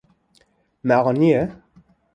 [0.83, 1.49] Me aniye.